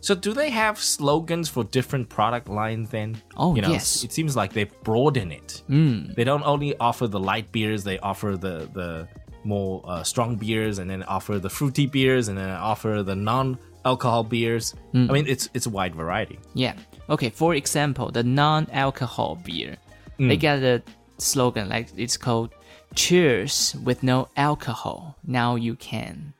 [0.00, 3.20] So do they have slogans for different product lines then?
[3.36, 4.04] Oh, you know, yes.
[4.04, 5.62] It seems like they broaden it.
[5.66, 6.12] Hmm.
[6.14, 9.08] They don't only offer the light beers, they offer the the
[9.44, 14.24] more uh, strong beers and then offer the fruity beers and then offer the non-alcohol
[14.24, 14.74] beers.
[14.92, 15.10] Hmm.
[15.10, 16.38] I mean, it's it's a wide variety.
[16.54, 16.74] Yeah.
[17.08, 17.30] Okay.
[17.30, 19.76] For example, the non-alcohol beer,
[20.18, 20.40] they hmm.
[20.40, 20.82] got a
[21.18, 22.50] slogan like it's called
[22.94, 25.16] "Cheers with no alcohol.
[25.24, 26.34] Now you can."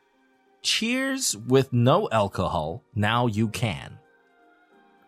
[0.66, 2.84] Cheers with no alcohol.
[2.94, 3.98] Now you can.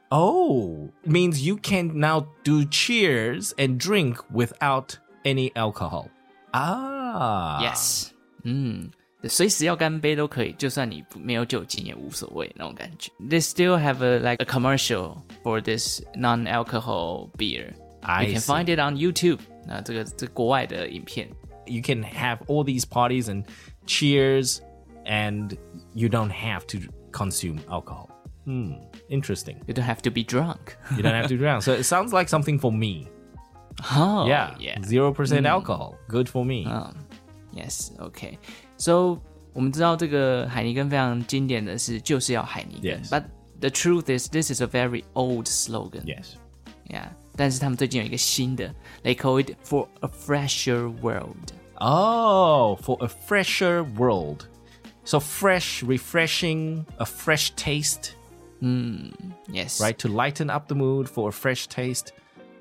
[0.10, 6.10] Oh, means you can now do cheers and drink without any alcohol.
[6.54, 7.60] Ah.
[7.62, 8.12] Yes.
[8.44, 8.92] 嗯，
[9.28, 13.12] 随时要干杯都可以，就算你不没有酒精也无所谓那种感觉。
[13.20, 17.74] They still have a like a commercial for this non-alcohol beer.
[18.02, 18.46] I you can see.
[18.46, 19.39] find it on YouTube.
[19.66, 21.30] 那这个这国外的影片。
[21.66, 23.46] you can have all these parties and
[23.86, 24.60] cheers
[25.08, 25.58] and
[25.94, 26.80] you don't have to
[27.12, 28.10] consume alcohol.
[28.46, 28.74] Hmm,
[29.10, 29.58] interesting.
[29.68, 30.76] You don't have to be drunk.
[30.98, 31.62] You don't have to drown.
[31.62, 33.08] So it sounds like something for me.
[33.96, 34.56] oh, Yeah.
[34.60, 34.78] yeah.
[34.80, 35.96] 0% alcohol.
[36.10, 36.66] Good for me.
[37.54, 38.38] Yes, okay.
[38.78, 39.20] So
[39.54, 43.10] 我们知道这个海尼根非常经典的是就是要海尼根 Yes.
[43.10, 43.26] But
[43.60, 46.04] the truth is, this is a very old slogan.
[46.06, 46.34] yes.
[46.89, 47.10] Yeah.
[47.36, 51.54] 但是他们最近有一个新的，They call it for a fresher world.
[51.76, 54.48] Oh, for a fresher world.
[55.08, 58.12] So fresh, refreshing, a fresh taste,
[59.52, 59.82] Yes.
[59.82, 59.98] right?
[59.98, 62.13] To lighten up the mood for a fresh taste.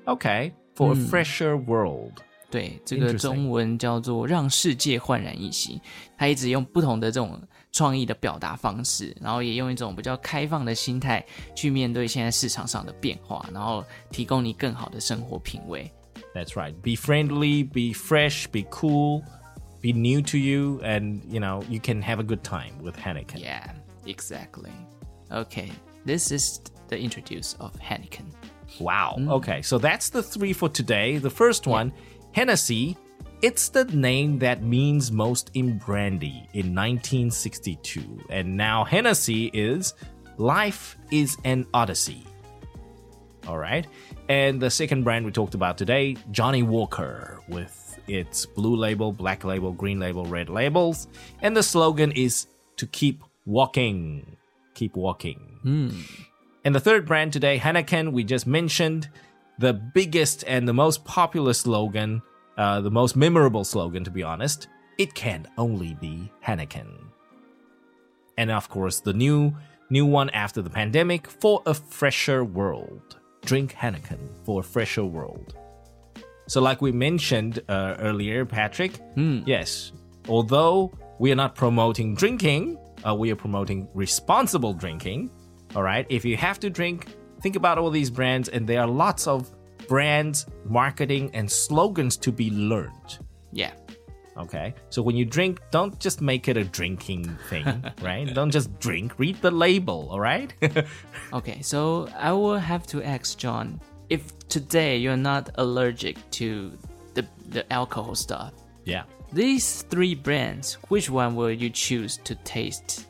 [0.05, 0.53] Okay.
[0.75, 2.21] For a fresher world.
[2.49, 5.79] 对，这个 Interesting 中文叫做让世界焕然一新。
[6.17, 11.25] 他一直用不同的这种创意的表达方式，然后也用一种比较开放的心态
[11.55, 15.91] 去面对现在市场上的变化，然后提供你更好的生活品味。
[16.35, 16.73] That's right.
[16.81, 19.23] Be friendly, be fresh, be cool,
[19.80, 23.40] be new to you, and you know you can have a good time with Heineken.
[23.40, 23.72] Yeah,
[24.06, 24.72] exactly.
[25.30, 25.70] Okay,
[26.04, 28.26] this is the introduce of Heineken.
[28.80, 29.16] Wow.
[29.18, 29.32] Mm.
[29.32, 31.18] Okay, so that's the three for today.
[31.18, 31.92] The first one,
[32.32, 32.96] Hennessy.
[33.40, 39.94] It's the name that means most in brandy in 1962, and now Hennessy is
[40.38, 42.26] life is an odyssey.
[43.46, 43.86] All right.
[44.28, 49.44] And the second brand we talked about today, Johnnie Walker, with its blue label, black
[49.44, 51.08] label, green label, red labels.
[51.42, 54.36] And the slogan is to keep walking.
[54.74, 55.58] Keep walking.
[56.64, 59.08] And the third brand today, Heineken, we just mentioned
[59.58, 62.22] the biggest and the most popular slogan,
[62.56, 64.68] uh, the most memorable slogan, to be honest.
[64.98, 66.88] It can only be Heineken.
[68.36, 69.54] And of course, the new
[69.90, 73.16] new one after the pandemic for a fresher world.
[73.44, 75.54] Drink Heineken for a fresher world.
[76.48, 79.92] So, like we mentioned uh, earlier, Patrick, yes,
[80.28, 85.30] although we are not promoting drinking, uh, we are promoting responsible drinking.
[85.76, 88.86] All right, if you have to drink, think about all these brands, and there are
[88.86, 89.50] lots of
[89.88, 93.18] brands, marketing, and slogans to be learned.
[93.52, 93.72] Yeah.
[94.38, 94.74] Okay.
[94.88, 98.32] So when you drink, don't just make it a drinking thing, right?
[98.32, 99.18] Don't just drink.
[99.18, 100.52] Read the label, all right?
[101.30, 103.80] Okay, so I will have to ask John.
[104.10, 106.72] If today you're not allergic to
[107.14, 108.52] the the alcohol stuff,
[108.84, 109.04] Yeah.
[109.32, 113.06] these three brands, which one will you choose to taste?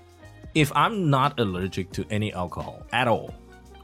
[0.54, 3.34] If I'm not allergic to any alcohol at all,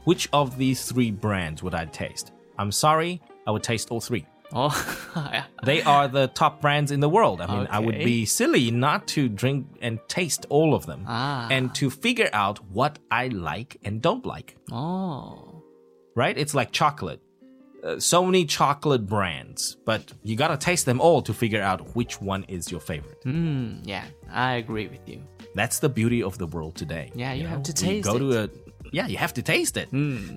[0.05, 2.31] which of these three brands would I taste?
[2.57, 4.25] I'm sorry, I would taste all three.
[4.53, 4.71] Oh.
[5.63, 7.41] They are the top brands in the world.
[7.41, 11.47] I mean, I would be silly not to drink and taste all of them Ah.
[11.49, 14.55] and to figure out what I like and don't like.
[14.71, 15.54] oh,
[16.15, 16.37] right?
[16.37, 17.21] It's like chocolate.
[17.83, 22.19] Uh, so many chocolate brands, but you gotta taste them all to figure out which
[22.19, 23.21] one is your favorite.
[23.25, 25.21] mm, yeah, I agree with you.
[25.53, 27.11] That's the beauty of the world today.
[27.13, 28.19] Yeah, you have to We taste go it.
[28.19, 28.49] to a
[28.91, 29.89] yeah, you have to taste it.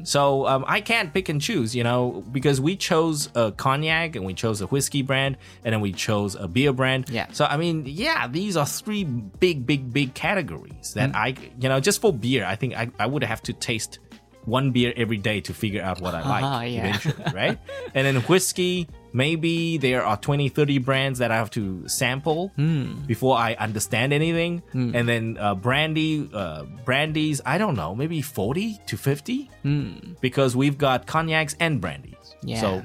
[0.04, 4.24] So um, I can't pick and choose, you know, because we chose a cognac and
[4.24, 7.08] we chose a whiskey brand and then we chose a beer brand.
[7.08, 7.26] Yeah.
[7.32, 10.94] So I mean, yeah, these are three big, big, big categories Mm.
[10.94, 13.98] that I, you know, just for beer, I think I, I would have to taste
[14.47, 16.87] one beer every day to figure out what I like Ah, yeah.
[16.89, 17.57] eventually, right?
[17.95, 23.05] and then whiskey, maybe there are 20, 30 brands that I have to sample Hmm.
[23.07, 24.61] before I understand anything.
[24.73, 29.49] And then uh, brandy, uh, brandies, I don't know, maybe 40 to 50
[30.19, 32.35] because we've got cognacs and brandies.
[32.41, 32.47] Hmm.
[32.49, 32.59] Yeah.
[32.61, 32.83] So,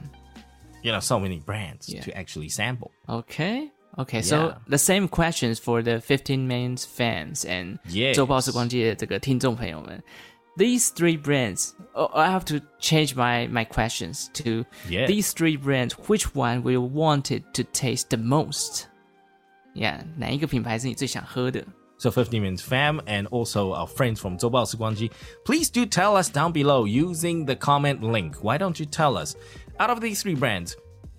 [0.82, 2.02] you know, so many brands Yeah.
[2.02, 2.92] to actually sample.
[3.08, 3.70] Okay.
[3.98, 4.54] Okay, so Yeah.
[4.68, 8.14] the same questions for the 15 mains fans and Yes.
[8.14, 10.00] 周报时光机的这个听众朋友们。
[10.56, 15.06] These three brands, oh, I have to change my my questions to Yes.
[15.08, 15.94] these three brands.
[16.08, 18.86] Which one will you want it to taste the most?
[19.74, 21.64] Yeah，哪一个品牌是你最想喝的？
[22.00, 25.10] So 50 Minutes Fam and also our friends from 周报时光机,
[25.44, 28.34] please do tell us down below using the comment link.
[28.42, 29.34] Why don't you tell us,
[29.78, 30.74] out of these three brands,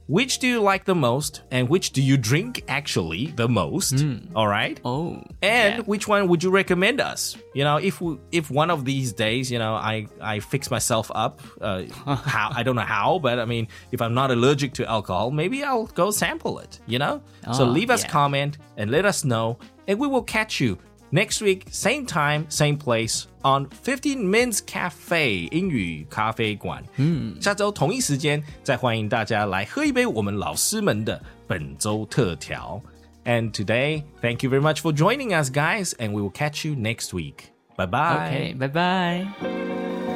[0.07, 4.05] which do you like the most and which do you drink actually the most?
[4.37, 4.79] All right?
[4.85, 5.81] Oh, And yeah.
[5.81, 7.37] which one would you recommend us?
[7.55, 11.11] You know, if we, if one of these days, you know, I I fix myself
[11.15, 11.85] up, uh,
[12.17, 15.65] how I don't know how, but I mean, if I'm not allergic to alcohol, maybe
[15.65, 16.81] I'll go sample it.
[16.87, 18.11] You know, so Oh, leave us yeah.
[18.11, 20.79] comment and let us know, and we will catch you
[21.14, 26.84] next week, same time, same place on 15 Minutes Cafe 英语咖啡馆。
[26.98, 32.82] 嗯，下周同一时间再欢迎大家来喝一杯我们老师们的本周特调。
[33.26, 37.14] And today, thank you very much for joining us, guys, and we will catch you next
[37.14, 37.52] week.
[37.76, 38.28] Bye bye.
[38.28, 40.13] OK，拜拜。